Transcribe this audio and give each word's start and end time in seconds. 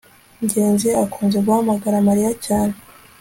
ngenzi 0.43 0.87
akunze 1.03 1.37
guhamagara 1.45 2.05
mariya 2.07 2.31
cyane 2.45 2.75